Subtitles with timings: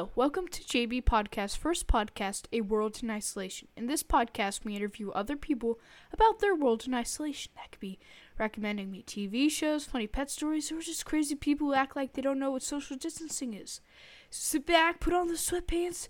[0.00, 3.68] Welcome to JB Podcast, first podcast, A World in Isolation.
[3.76, 5.78] In this podcast, we interview other people
[6.12, 7.52] about their world in isolation.
[7.56, 7.98] That could be
[8.38, 12.22] recommending me TV shows, funny pet stories, or just crazy people who act like they
[12.22, 13.80] don't know what social distancing is.
[14.30, 16.08] So sit back, put on the sweatpants,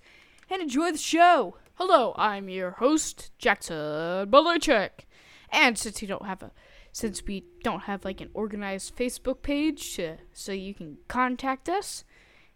[0.49, 1.57] and enjoy the show.
[1.75, 5.07] Hello, I'm your host, Jackson Belichick.
[5.51, 6.53] And since you don't have a
[6.93, 12.05] since we don't have like an organized Facebook page to, so you can contact us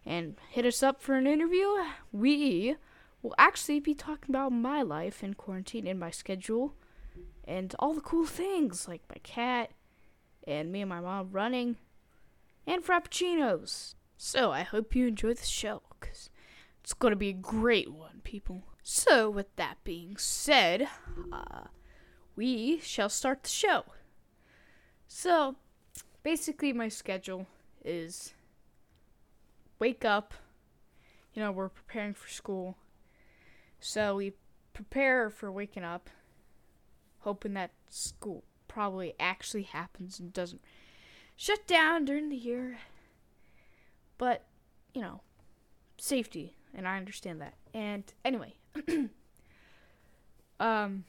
[0.05, 1.67] and hit us up for an interview,
[2.11, 2.75] we
[3.21, 6.75] will actually be talking about my life in quarantine and my schedule
[7.47, 9.71] and all the cool things like my cat
[10.47, 11.77] and me and my mom running
[12.67, 13.95] and frappuccinos.
[14.17, 16.29] So I hope you enjoy the show because
[16.83, 18.63] it's going to be a great one, people.
[18.83, 20.87] So, with that being said,
[21.33, 21.63] uh,
[22.35, 23.85] we shall start the show.
[25.07, 25.55] So,
[26.21, 27.47] basically, my schedule
[27.83, 28.34] is
[29.85, 30.33] wake up.
[31.35, 32.75] You know, we're preparing for school.
[33.79, 34.33] So, we
[34.73, 36.09] prepare for waking up,
[37.19, 40.61] hoping that school probably actually happens and doesn't
[41.35, 42.79] shut down during the year.
[44.17, 44.45] But,
[44.95, 45.21] you know,
[45.99, 47.53] safety, and I understand that.
[47.71, 48.55] And anyway,
[50.59, 51.03] um,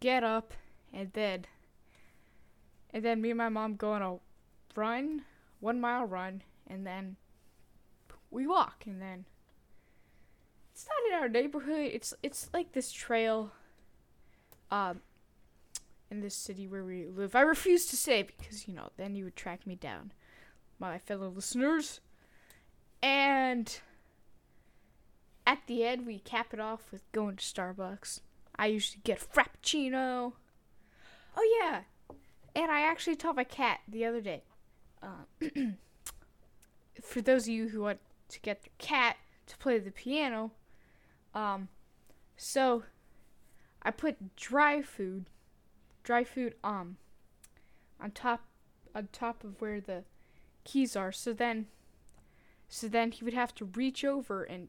[0.00, 0.54] get up
[0.94, 1.44] and then
[2.90, 4.16] and then me and my mom go on a
[4.74, 5.24] run,
[5.60, 7.16] one mile run, and then
[8.30, 9.24] we walk, and then
[10.72, 11.90] it's not in our neighborhood.
[11.92, 13.52] It's it's like this trail,
[14.70, 15.00] um,
[16.10, 17.34] in this city where we live.
[17.34, 20.12] I refuse to say because you know then you would track me down,
[20.78, 22.00] my fellow listeners,
[23.02, 23.80] and
[25.46, 28.20] at the end we cap it off with going to Starbucks.
[28.56, 30.32] I usually get frappuccino.
[31.36, 31.80] Oh yeah,
[32.54, 34.42] and I actually taught my cat the other day.
[35.02, 35.24] Uh,
[37.02, 40.52] for those of you who want to get their cat to play the piano,
[41.34, 41.68] um,
[42.36, 42.84] so
[43.82, 45.26] I put dry food,
[46.02, 46.96] dry food, um,
[48.00, 48.42] on top,
[48.94, 50.04] on top of where the
[50.64, 51.12] keys are.
[51.12, 51.66] So then,
[52.68, 54.68] so then he would have to reach over and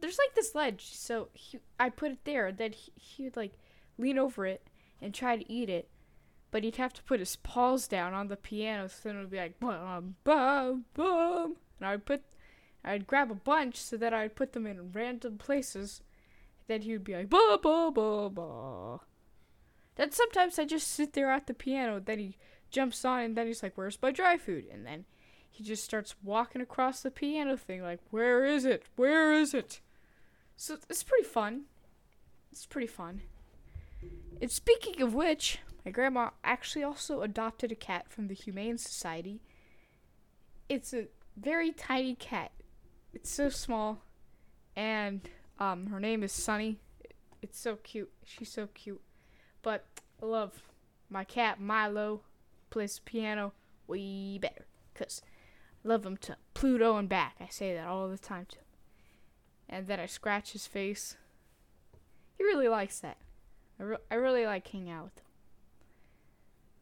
[0.00, 0.94] there's like this ledge.
[0.94, 2.52] So he, I put it there.
[2.52, 3.54] Then he, he would like
[3.98, 4.66] lean over it
[5.00, 5.88] and try to eat it
[6.54, 9.30] but he'd have to put his paws down on the piano, so then it would
[9.30, 12.22] be like bum bum bum, and I'd put,
[12.84, 16.02] I'd grab a bunch so that I'd put them in random places.
[16.66, 19.00] Then he would be like ba ba ba ba.
[19.96, 22.00] Then sometimes I just sit there at the piano.
[22.00, 22.36] Then he
[22.70, 25.04] jumps on, and then he's like, "Where's my dry food?" And then
[25.50, 28.84] he just starts walking across the piano thing, like, "Where is it?
[28.96, 29.80] Where is it?"
[30.56, 31.66] So it's pretty fun.
[32.50, 33.22] It's pretty fun.
[34.40, 39.40] And speaking of which, my grandma actually also adopted a cat from the Humane Society.
[40.68, 42.52] It's a very tiny cat.
[43.14, 44.02] It's so small,
[44.74, 45.20] and
[45.60, 46.80] um, her name is Sunny.
[47.40, 48.10] It's so cute.
[48.24, 49.00] She's so cute.
[49.62, 49.86] But
[50.22, 50.68] I love
[51.08, 52.22] my cat Milo.
[52.70, 53.52] Plays piano
[53.86, 55.22] way better, cause
[55.84, 57.36] I love him to Pluto and back.
[57.40, 58.64] I say that all the time to him.
[59.68, 61.16] And then I scratch his face.
[62.36, 63.18] He really likes that.
[63.78, 65.24] I, re- I really like hanging out with him.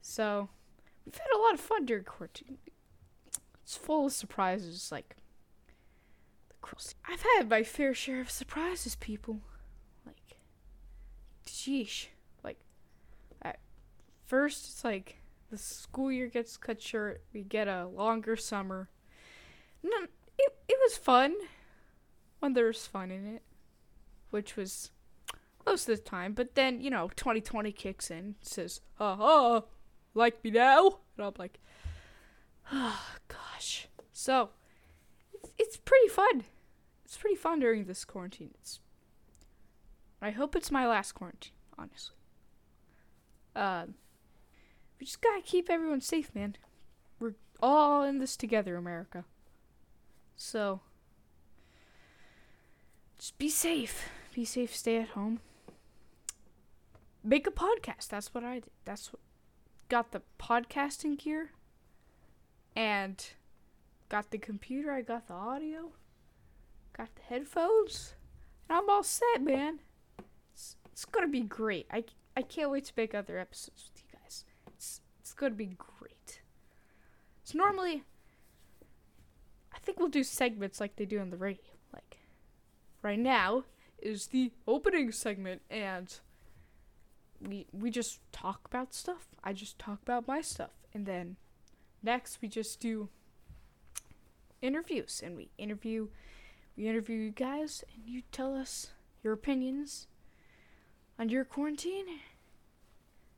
[0.01, 0.49] So,
[1.05, 2.57] we've had a lot of fun during quarantine.
[3.63, 5.17] It's full of surprises, like
[6.63, 6.95] the cross.
[7.09, 9.41] I've had my fair share of surprises, people.
[10.07, 10.39] Like,
[11.47, 12.07] sheesh.
[12.43, 12.59] Like,
[13.43, 13.59] at
[14.25, 15.17] first, it's like
[15.51, 17.23] the school year gets cut short.
[17.33, 18.89] We get a longer summer.
[19.83, 19.97] No,
[20.39, 21.35] it it was fun
[22.39, 23.43] when there was fun in it,
[24.31, 24.91] which was
[25.67, 26.33] most of the time.
[26.35, 29.63] But then you know, 2020 kicks in, says, "Ha ha."
[30.15, 30.99] like me now?
[31.17, 31.59] And I'm like,
[32.73, 33.89] oh, gosh.
[34.13, 34.51] So,
[35.59, 36.45] it's, pretty fun.
[37.05, 38.51] It's pretty fun during this quarantine.
[38.61, 38.81] It's,
[40.21, 42.17] I hope it's my last quarantine, honestly.
[43.55, 43.95] Um,
[44.99, 46.57] we just gotta keep everyone safe, man.
[47.19, 49.25] We're all in this together, America.
[50.37, 50.81] So,
[53.19, 54.09] just be safe.
[54.35, 54.75] Be safe.
[54.75, 55.41] Stay at home.
[57.23, 58.09] Make a podcast.
[58.09, 58.71] That's what I did.
[58.85, 59.21] That's what
[59.89, 61.51] got the podcasting gear
[62.75, 63.27] and
[64.13, 65.91] got the computer, I got the audio,
[66.95, 68.13] got the headphones,
[68.69, 69.81] and I'm all set, man.
[70.53, 71.87] It's, it's gonna be great.
[71.91, 72.05] I,
[72.37, 74.45] I can't wait to make other episodes with you guys.
[74.67, 76.43] It's, it's gonna be great.
[77.43, 78.05] So, normally,
[79.75, 81.73] I think we'll do segments like they do on the radio.
[81.91, 82.19] Like,
[83.01, 83.65] right now
[83.99, 86.15] is the opening segment, and
[87.41, 89.29] we we just talk about stuff.
[89.43, 91.37] I just talk about my stuff, and then
[92.03, 93.09] next we just do
[94.63, 96.09] interviews, and we interview
[96.77, 98.93] We interview you guys, and you tell us
[99.23, 100.07] your opinions
[101.19, 102.07] on your quarantine.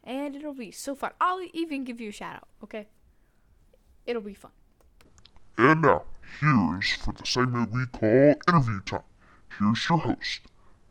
[0.05, 1.13] And it'll be so fun.
[1.21, 2.87] I'll even give you a shout out, okay?
[4.07, 4.53] It'll be fun.
[5.59, 6.05] And now,
[6.41, 9.03] here's for the segment we call Interview Time.
[9.59, 10.43] Here's your host,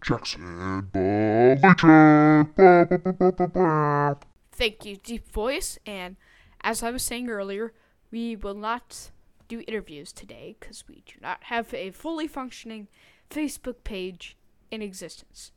[0.02, 2.56] Jackson Belichick.
[2.56, 4.18] Ba, ba, ba, ba, ba, ba.
[4.52, 5.80] Thank you, Deep Voice.
[5.86, 6.18] And
[6.62, 7.74] as I was saying earlier,
[8.12, 9.12] we will not
[9.58, 12.88] do interviews today because we do not have a fully functioning
[13.30, 14.36] Facebook page
[14.72, 15.52] in existence.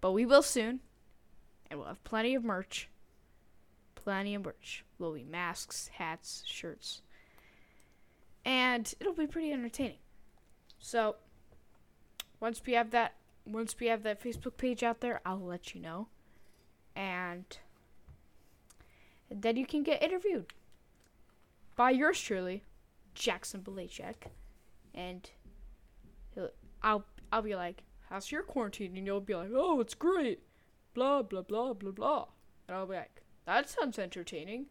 [0.00, 0.80] But we will soon,
[1.70, 2.88] and we'll have plenty of merch.
[3.94, 4.84] Plenty of merch.
[4.98, 7.02] Will be masks, hats, shirts,
[8.44, 9.98] and it'll be pretty entertaining.
[10.78, 11.16] So
[12.40, 15.80] once we have that, once we have that Facebook page out there, I'll let you
[15.80, 16.08] know,
[16.94, 17.44] and
[19.30, 20.46] then you can get interviewed
[21.74, 22.62] by yours truly,
[23.16, 24.28] Jackson Balachek,
[24.94, 25.28] and
[26.82, 30.40] I'll I'll be like, "How's your quarantine?" And you'll be like, "Oh, it's great,"
[30.94, 32.26] blah blah blah blah blah,
[32.68, 34.66] and I'll be like, "That sounds entertaining,"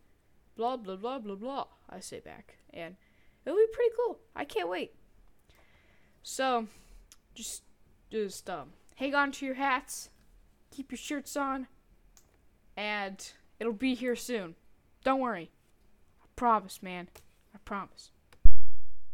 [0.55, 1.65] blah blah blah blah blah.
[1.89, 2.95] I say back, and
[3.45, 4.19] it'll be pretty cool.
[4.35, 4.93] I can't wait.
[6.23, 6.67] So,
[7.33, 7.63] just
[8.11, 10.09] just um, hang on to your hats,
[10.71, 11.67] keep your shirts on,
[12.77, 14.55] and it'll be here soon.
[15.03, 15.51] Don't worry.
[16.21, 17.09] I promise, man.
[17.53, 18.11] I promise.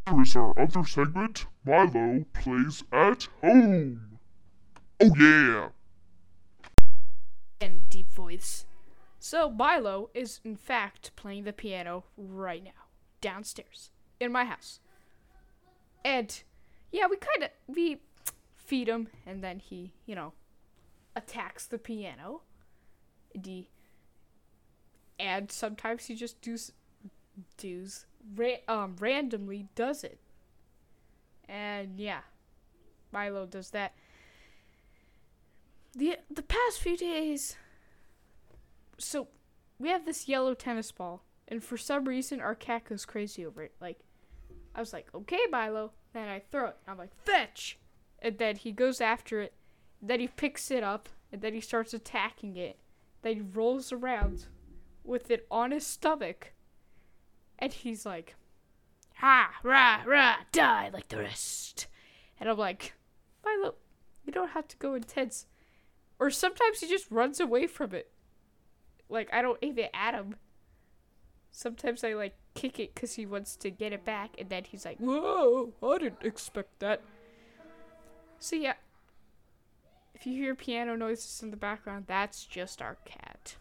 [0.08, 4.18] Here is our other segment, Milo Plays at Home.
[5.00, 5.68] Oh yeah!
[7.60, 8.66] And deep voice.
[9.20, 12.88] So Milo is in fact playing the piano right now,
[13.20, 14.80] downstairs in my house.
[16.04, 16.42] And
[16.90, 18.00] yeah, we kind of we
[18.56, 20.32] feed him, and then he, you know,
[21.14, 22.42] attacks the piano.
[23.34, 23.70] And he,
[25.18, 26.72] and sometimes he just does
[27.56, 28.06] does
[28.36, 30.18] ra- um randomly does it.
[31.48, 32.20] And yeah,
[33.12, 33.94] Milo does that.
[35.94, 37.56] The the past few days
[38.98, 39.28] so
[39.78, 43.62] we have this yellow tennis ball and for some reason our cat goes crazy over
[43.62, 43.72] it.
[43.80, 43.98] Like
[44.74, 46.76] I was like, "Okay, Milo." Then I throw it.
[46.86, 47.78] I'm like, "Fetch."
[48.20, 49.52] And then he goes after it.
[50.00, 52.78] Then he picks it up and then he starts attacking it.
[53.22, 54.46] Then he rolls around
[55.04, 56.52] with it on his stomach.
[57.62, 58.34] And he's like,
[59.14, 61.86] ha, rah, rah, die like the rest.
[62.40, 62.94] And I'm like,
[63.44, 63.76] Milo,
[64.24, 65.46] you don't have to go intense.
[66.18, 68.10] Or sometimes he just runs away from it.
[69.08, 70.34] Like, I don't aim it at him.
[71.52, 74.30] Sometimes I, like, kick it because he wants to get it back.
[74.40, 77.00] And then he's like, whoa, I didn't expect that.
[78.40, 78.74] So, yeah.
[80.16, 83.54] If you hear piano noises in the background, that's just our cat.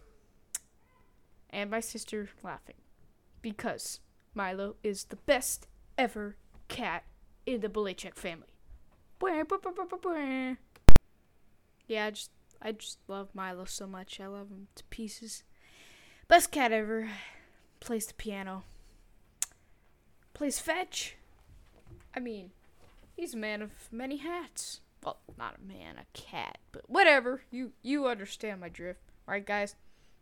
[1.51, 2.77] And my sister laughing
[3.41, 3.99] because
[4.33, 5.67] Milo is the best
[5.97, 6.35] ever
[6.67, 7.03] cat
[7.45, 8.47] in the Belichick family.
[11.87, 14.19] Yeah, I just I just love Milo so much.
[14.19, 15.43] I love him to pieces.
[16.27, 17.09] Best cat ever.
[17.79, 18.63] Plays the piano.
[20.33, 21.17] Plays fetch.
[22.15, 22.51] I mean,
[23.15, 24.81] he's a man of many hats.
[25.03, 27.41] Well, not a man, a cat, but whatever.
[27.51, 29.75] You you understand my drift, right, guys?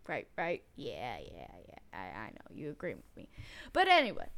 [0.10, 0.64] Right, right.
[0.76, 1.78] Yeah, yeah, yeah.
[1.94, 3.30] I, I know you agree with me.
[3.74, 4.30] But anyway,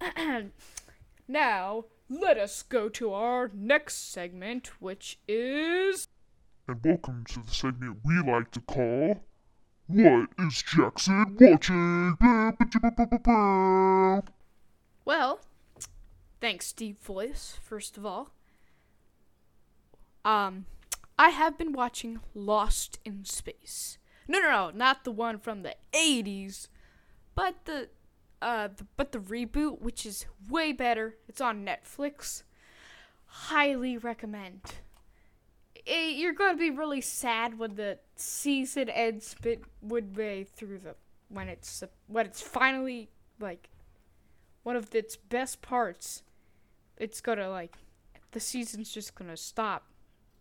[1.28, 6.06] now let us go to our next segment, which is.
[6.68, 9.24] And welcome to the segment we like to call
[9.88, 12.16] What is Jackson watching?
[15.04, 15.40] Well,
[16.40, 18.30] thanks, Deep Voice, first of all.
[20.24, 20.66] Um,
[21.18, 23.97] I have been watching Lost in Space.
[24.28, 26.68] No, no, no, not the one from the 80s,
[27.34, 27.88] but the
[28.40, 31.16] uh the, but the reboot which is way better.
[31.26, 32.42] It's on Netflix.
[33.26, 34.60] Highly recommend.
[35.86, 40.94] Eh, you're going to be really sad when the season ends bit midway through the
[41.28, 43.08] when it's when it's finally
[43.40, 43.70] like
[44.62, 46.22] one of its best parts.
[46.98, 47.76] It's going to like
[48.32, 49.86] the season's just going to stop.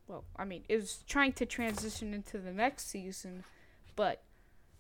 [0.08, 3.44] Well, I mean, it's trying to transition into the next season
[3.98, 4.22] but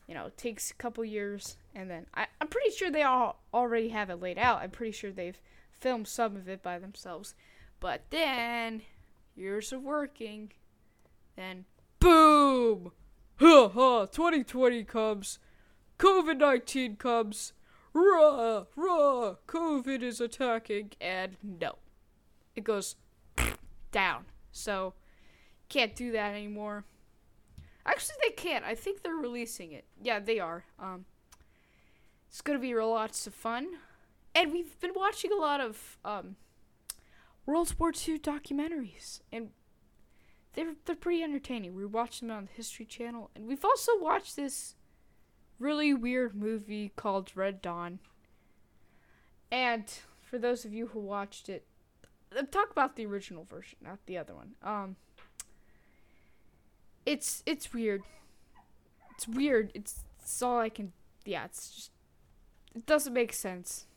[0.07, 3.43] you know, it takes a couple years, and then I, I'm pretty sure they all
[3.53, 4.61] already have it laid out.
[4.61, 7.35] I'm pretty sure they've filmed some of it by themselves,
[7.81, 8.83] but then
[9.35, 10.53] years of working,
[11.35, 11.65] then
[11.99, 12.93] boom,
[13.37, 15.39] ha ha, 2020 comes,
[15.99, 17.51] COVID 19 comes,
[17.93, 21.79] rah rah, COVID is attacking, and no,
[22.55, 22.95] it goes
[23.91, 24.25] down.
[24.53, 24.93] So
[25.67, 26.85] can't do that anymore.
[27.87, 28.65] Actually, they can't.
[28.65, 29.85] I think they're releasing it.
[30.01, 30.65] Yeah, they are.
[30.77, 31.05] Um,
[32.27, 33.77] it's gonna be lots of fun,
[34.35, 36.35] and we've been watching a lot of um,
[37.45, 39.51] World War II documentaries, and
[40.53, 41.75] they're they're pretty entertaining.
[41.75, 44.75] We watched them on the History Channel, and we've also watched this
[45.57, 47.99] really weird movie called Red Dawn.
[49.49, 49.85] And
[50.21, 51.65] for those of you who watched it,
[52.37, 54.55] uh, talk about the original version, not the other one.
[54.61, 54.97] Um,
[57.07, 58.03] it's it's weird.
[59.15, 59.71] It's weird.
[59.73, 60.91] It's, it's all I can.
[61.25, 61.91] Yeah, it's just
[62.75, 63.87] it doesn't make sense.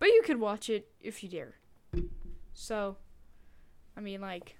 [0.00, 1.54] But you can watch it if you dare.
[2.52, 2.96] So,
[3.96, 4.56] I mean, like,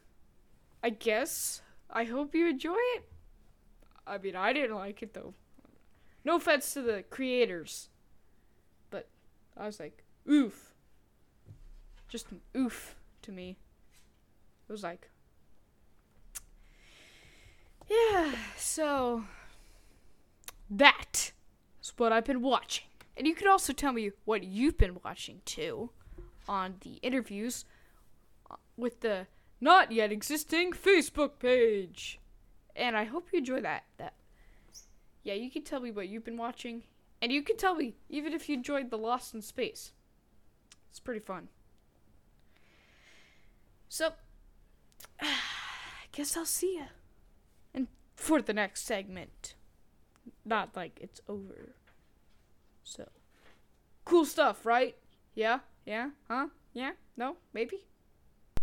[0.84, 3.08] I guess I hope you enjoy it.
[4.06, 5.34] I mean, I didn't like it though.
[6.24, 7.88] No offense to the creators,
[8.90, 9.08] but
[9.56, 10.74] I was like, oof.
[12.08, 13.56] Just an oof to me.
[14.68, 15.10] It was like,
[17.90, 19.24] yeah, so
[20.70, 21.32] that
[21.82, 22.86] is what I've been watching.
[23.16, 25.90] And you can also tell me what you've been watching too
[26.48, 27.64] on the interviews
[28.50, 29.26] uh, with the
[29.60, 32.18] not yet existing Facebook page.
[32.76, 33.84] And I hope you enjoy that.
[33.98, 34.14] That
[35.22, 36.84] yeah, you can tell me what you've been watching,
[37.20, 39.92] and you can tell me even if you enjoyed the Lost in Space.
[40.88, 41.48] It's pretty fun.
[43.88, 44.12] So,
[45.20, 45.26] I
[46.12, 46.84] guess I'll see ya.
[48.20, 49.54] For the next segment,
[50.44, 51.74] not like it's over.
[52.84, 53.08] So,
[54.04, 54.94] cool stuff, right?
[55.34, 56.48] Yeah, yeah, huh?
[56.74, 57.86] Yeah, no, maybe.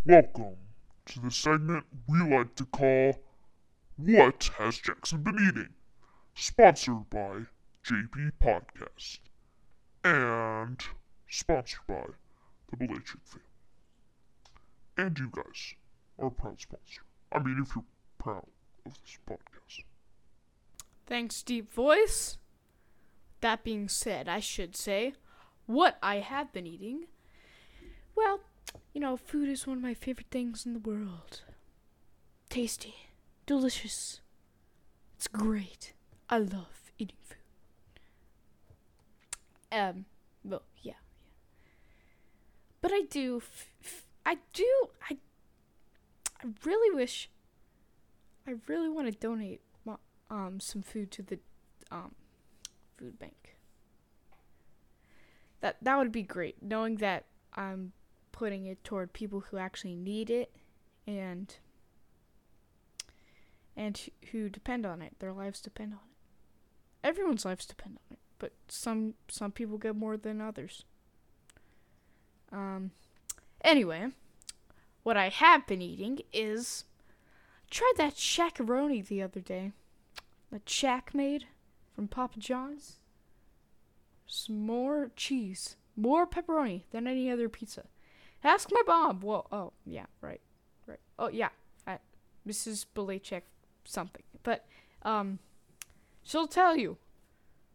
[0.06, 0.58] Welcome
[1.08, 3.20] to the segment we like to call
[3.98, 5.74] What Has Jackson Been Eating?
[6.36, 7.48] Sponsored by
[7.84, 9.18] JB Podcast.
[10.04, 10.80] And
[11.28, 12.06] sponsored by
[12.70, 13.48] the Belichick family.
[14.98, 15.74] And you guys
[16.20, 17.02] are proud sponsor.
[17.32, 17.84] I mean, if you're
[18.20, 18.46] proud
[18.88, 19.84] of this podcast.
[21.06, 22.38] Thanks, deep voice.
[23.42, 25.14] That being said, I should say
[25.66, 27.06] what I have been eating.
[28.16, 28.40] Well,
[28.94, 31.42] you know, food is one of my favorite things in the world.
[32.50, 32.96] Tasty,
[33.46, 34.22] delicious.
[35.16, 35.94] It's great.
[36.30, 37.38] I love eating food.
[39.72, 40.06] Um,
[40.44, 40.94] well, yeah, yeah.
[42.82, 44.66] But I do, f- f- I do,
[45.10, 45.18] I,
[46.44, 47.30] I really wish,
[48.48, 49.62] I really want to donate
[50.30, 51.40] um some food to the
[51.92, 52.16] um
[52.98, 53.56] food bank.
[55.62, 57.94] That that would be great, knowing that I'm
[58.32, 60.56] putting it toward people who actually need it
[61.08, 61.56] and
[63.76, 64.00] and
[64.32, 65.16] who depend on it.
[65.20, 67.08] Their lives depend on it.
[67.08, 70.84] Everyone's lives depend on it, but some some people get more than others.
[72.52, 72.92] Um
[73.62, 74.10] anyway,
[75.04, 76.84] what I have been eating is
[77.70, 79.72] tried that Shaq-a-Roni the other day.
[80.52, 81.46] That Shaq made
[81.94, 82.98] from Papa John's.
[84.28, 87.84] Some more cheese, more pepperoni than any other pizza.
[88.44, 89.22] Ask my mom.
[89.22, 90.42] Well, oh yeah, right,
[90.86, 91.00] right.
[91.18, 91.50] Oh yeah,
[91.86, 92.00] I,
[92.48, 92.86] Mrs.
[92.96, 93.44] Belichick
[93.84, 94.24] something.
[94.44, 94.66] But
[95.04, 95.40] um,
[96.24, 96.98] she'll tell you.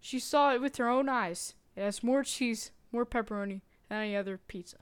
[0.00, 1.54] She saw it with her own eyes.
[1.76, 4.78] It has more cheese, more pepperoni than any other pizza.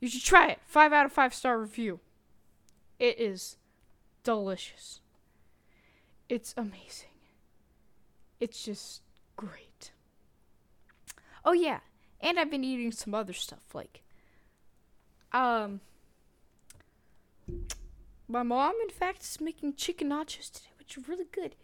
[0.00, 0.58] You should try it.
[0.66, 2.00] Five out of five star review.
[2.98, 3.56] It is
[4.28, 5.00] delicious.
[6.28, 7.16] It's amazing.
[8.40, 9.00] It's just
[9.36, 9.92] great.
[11.46, 11.78] Oh yeah,
[12.20, 14.02] and I've been eating some other stuff like
[15.32, 15.80] um
[18.28, 21.54] my mom in fact is making chicken nachos today, which are really good.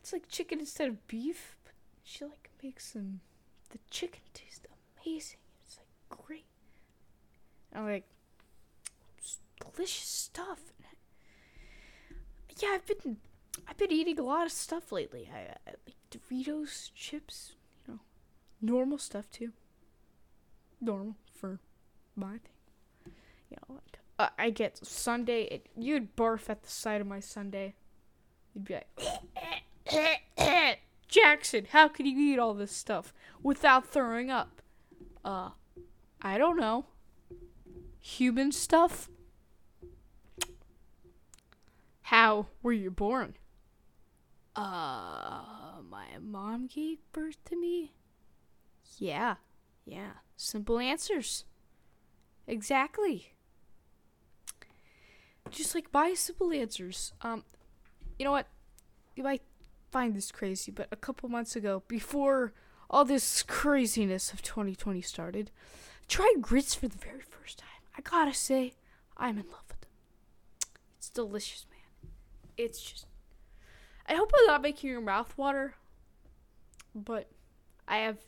[0.00, 3.20] It's like chicken instead of beef, but she like makes them
[3.70, 4.66] the chicken taste
[5.06, 5.38] amazing.
[5.64, 6.46] It's like great.
[7.70, 8.08] And I'm like
[9.60, 10.73] delicious stuff.
[12.60, 13.16] Yeah, I've been
[13.68, 15.28] I've been eating a lot of stuff lately.
[15.32, 17.54] I, I like Doritos, chips,
[17.86, 18.00] you know,
[18.60, 19.52] normal stuff too.
[20.80, 21.60] Normal for
[22.16, 23.12] my thing.
[23.50, 25.44] You know, like uh, I get sundae.
[25.44, 27.74] It, you'd barf at the sight of my sundae.
[28.54, 28.88] You'd be like,
[31.08, 34.62] Jackson, how could you eat all this stuff without throwing up?
[35.24, 35.50] Uh,
[36.22, 36.86] I don't know.
[38.00, 39.08] Human stuff.
[42.08, 43.34] How were you born?
[44.54, 47.94] Uh, my mom gave birth to me?
[48.98, 49.36] Yeah,
[49.86, 50.12] yeah.
[50.36, 51.44] Simple answers.
[52.46, 53.32] Exactly.
[55.50, 57.14] Just like my simple answers.
[57.22, 57.42] Um,
[58.18, 58.48] you know what?
[59.16, 59.42] You might
[59.90, 62.52] find this crazy, but a couple months ago, before
[62.90, 65.50] all this craziness of 2020 started,
[66.02, 67.68] I tried grits for the very first time.
[67.96, 68.74] I gotta say,
[69.16, 69.90] I'm in love with them.
[70.98, 71.73] It's delicious, man.
[72.56, 73.06] It's just.
[74.06, 75.74] I hope I'm not making your mouth water,
[76.94, 77.30] but
[77.88, 78.18] I have.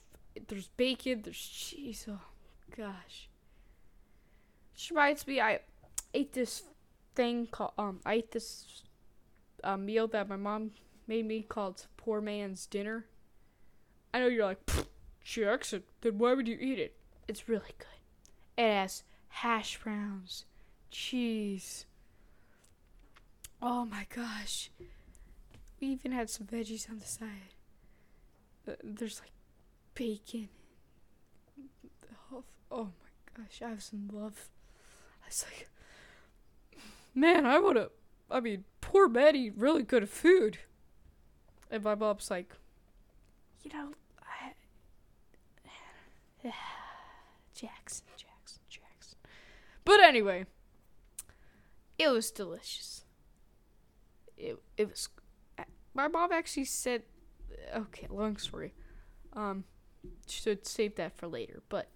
[0.48, 2.06] There's bacon, there's cheese.
[2.10, 2.20] Oh,
[2.76, 3.28] gosh.
[4.72, 5.60] Which reminds me, I
[6.12, 6.62] ate this
[7.14, 8.00] thing called um.
[8.04, 8.82] I ate this
[9.64, 10.72] uh, meal that my mom
[11.06, 13.06] made me called poor man's dinner.
[14.12, 14.70] I know you're like,
[15.22, 16.96] Jackson, then why would you eat it?
[17.28, 17.86] It's really good.
[18.56, 20.44] It has hash browns,
[20.90, 21.84] cheese.
[23.62, 24.70] Oh my gosh.
[25.80, 27.54] We even had some veggies on the side.
[28.68, 29.32] Uh, There's like
[29.94, 30.48] bacon.
[32.32, 34.48] Oh, oh my gosh, I have some love.
[35.22, 35.68] I was like,
[37.14, 37.90] man, I would have.
[38.30, 40.58] I mean, poor Betty, really good food.
[41.70, 42.52] And my mom's like,
[43.62, 43.90] you know,
[44.22, 44.52] I,
[47.54, 49.18] Jackson, Jackson, Jackson.
[49.84, 50.46] But anyway,
[51.98, 52.95] it was delicious.
[54.36, 55.08] It it was.
[55.94, 57.04] My mom actually said,
[57.74, 58.74] okay, long story.
[59.32, 59.64] Um,
[60.28, 61.62] should save that for later.
[61.68, 61.88] But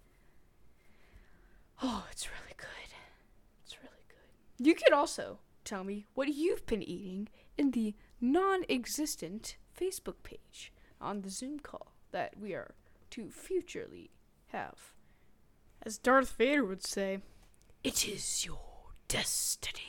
[1.83, 2.95] oh, it's really good.
[3.65, 4.67] It's really good.
[4.67, 7.29] You could also tell me what you've been eating
[7.59, 12.75] in the non-existent Facebook page on the Zoom call that we are
[13.11, 14.11] to futurely
[14.49, 14.93] have.
[15.83, 17.21] As Darth Vader would say,
[17.83, 19.83] it is your destiny.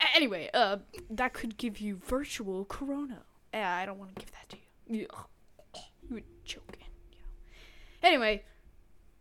[0.00, 0.78] Uh, anyway, uh,
[1.10, 3.22] that could give you virtual corona.
[3.54, 4.56] I don't want to give that to
[4.86, 5.06] you.
[5.10, 5.26] Ugh.
[6.02, 6.76] You would choke.
[7.10, 8.08] You know.
[8.08, 8.42] Anyway,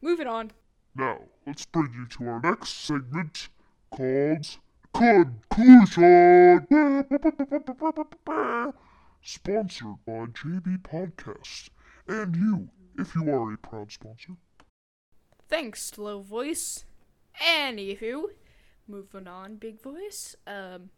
[0.01, 0.51] moving on.
[0.95, 3.49] Now, let's bring you to our next segment
[3.91, 4.57] called
[4.93, 6.67] Conclusion.
[9.21, 11.69] Sponsored by JB Podcast.
[12.07, 14.33] And you, if you are a proud sponsor.
[15.47, 16.85] Thanks, slow voice.
[17.41, 18.25] Anywho,
[18.91, 20.35] moving on, big voice.
[20.45, 20.89] Um,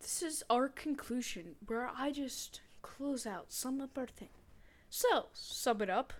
[0.00, 4.30] this is our conclusion where I just close out, sum up our thing.
[4.90, 6.12] So, sum it up.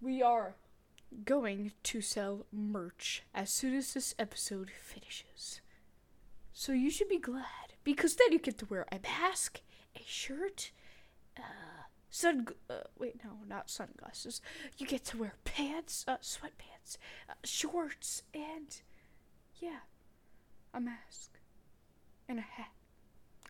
[0.00, 0.54] We are
[1.24, 5.60] going to sell merch as soon as this episode finishes.
[6.52, 9.60] So you should be glad because then you get to wear a mask,
[9.96, 10.70] a shirt,
[11.36, 11.79] uh,
[12.10, 12.48] sun.
[12.68, 14.40] Uh, wait, no, not sunglasses.
[14.78, 16.96] You get to wear pants, uh, sweatpants,
[17.28, 18.80] uh, shorts, and
[19.60, 19.80] yeah,
[20.74, 21.38] a mask
[22.28, 22.72] and a hat.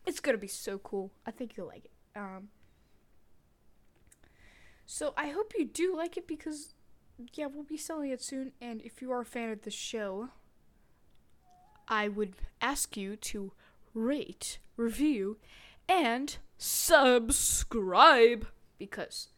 [0.07, 1.11] It's gonna be so cool.
[1.27, 2.19] I think you'll like it.
[2.19, 2.49] Um.
[4.87, 6.75] So I hope you do like it because,
[7.35, 8.51] yeah, we'll be selling it soon.
[8.61, 10.31] And if you are a fan of the show,
[11.87, 13.53] I would ask you to
[13.95, 15.39] rate, review,
[15.91, 18.47] and subscribe
[18.79, 19.29] because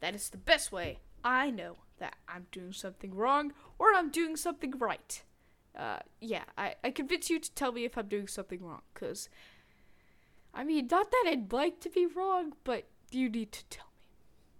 [0.00, 4.34] that is the best way I know that I'm doing something wrong or I'm doing
[4.34, 5.22] something right.
[5.78, 9.28] Uh, yeah, I, I convince you to tell me if I'm doing something wrong because,
[10.54, 14.16] I mean, not that I'd like to be wrong, but you need to tell me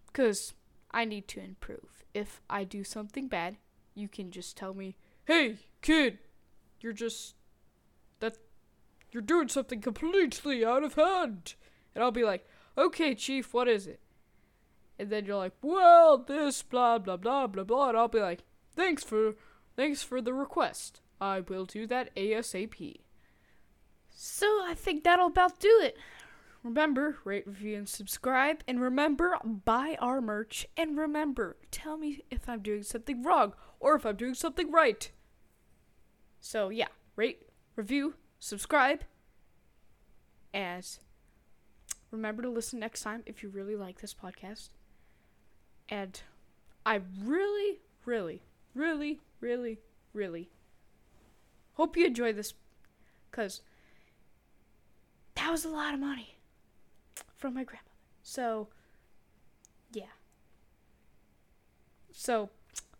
[0.06, 0.52] because
[0.90, 2.04] I need to improve.
[2.12, 3.56] If I do something bad,
[3.94, 6.18] you can just tell me, hey, kid,
[6.80, 7.36] you're just
[9.10, 11.54] you're doing something completely out of hand.
[11.94, 14.00] And I'll be like, okay, chief, what is it?
[14.98, 17.88] And then you're like, well, this, blah, blah, blah, blah, blah.
[17.90, 18.42] And I'll be like,
[18.74, 19.34] thanks for,
[19.76, 21.00] thanks for the request.
[21.20, 23.00] I will do that ASAP.
[24.10, 25.96] So I think that'll about do it.
[26.64, 28.62] Remember, rate, review, and subscribe.
[28.66, 30.66] And remember, buy our merch.
[30.76, 35.10] And remember, tell me if I'm doing something wrong or if I'm doing something right.
[36.40, 37.44] So yeah, rate,
[37.76, 39.04] review, subscribe,
[40.52, 40.86] and
[42.10, 44.70] remember to listen next time if you really like this podcast.
[45.88, 46.20] And
[46.84, 48.42] I really, really,
[48.74, 49.78] really, really,
[50.12, 50.48] really
[51.74, 52.54] hope you enjoy this
[53.30, 53.62] because
[55.36, 56.34] that was a lot of money
[57.36, 57.84] from my grandmother.
[58.22, 58.68] So,
[59.92, 60.04] yeah.
[62.12, 62.50] So,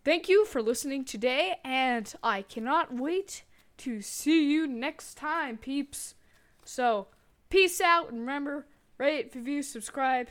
[0.05, 3.43] thank you for listening today, and I cannot wait
[3.79, 6.15] to see you next time, peeps.
[6.63, 7.07] So,
[7.49, 8.65] peace out, and remember,
[8.97, 10.29] rate, review, subscribe,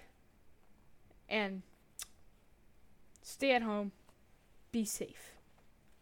[1.29, 1.63] and
[3.23, 3.93] stay at home.
[4.71, 5.33] Be safe.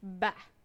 [0.02, 0.55] Bye.